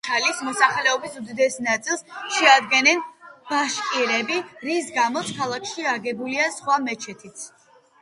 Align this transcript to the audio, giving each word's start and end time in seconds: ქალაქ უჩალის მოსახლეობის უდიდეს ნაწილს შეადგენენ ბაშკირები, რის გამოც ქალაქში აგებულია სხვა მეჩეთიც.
ქალაქ 0.05 0.21
უჩალის 0.29 0.39
მოსახლეობის 0.45 1.17
უდიდეს 1.19 1.57
ნაწილს 1.65 2.01
შეადგენენ 2.37 3.05
ბაშკირები, 3.51 4.41
რის 4.71 4.91
გამოც 4.99 5.33
ქალაქში 5.39 5.89
აგებულია 5.97 6.53
სხვა 6.61 6.85
მეჩეთიც. 6.91 7.51